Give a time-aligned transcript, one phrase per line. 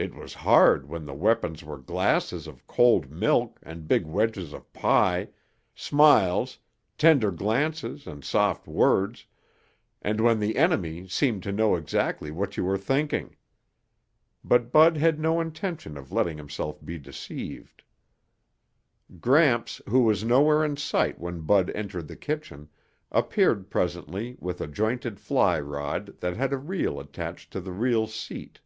[0.00, 4.72] It was hard when the weapons were glasses of cold milk and big wedges of
[4.72, 5.30] pie,
[5.74, 6.60] smiles,
[6.96, 9.26] tender glances and soft words,
[10.00, 13.34] and when the enemy seemed to know exactly what you were thinking.
[14.44, 17.82] But Bud had no intention of letting himself be deceived.
[19.20, 22.68] Gramps, who was nowhere in sight when Bud entered the kitchen,
[23.10, 28.06] appeared presently with a jointed fly rod that had a reel attached to the reel
[28.06, 28.60] seat.